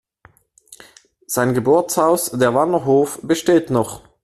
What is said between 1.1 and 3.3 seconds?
Sein Geburtshaus, der Wanner Hof